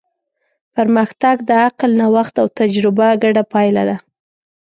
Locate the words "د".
1.49-1.51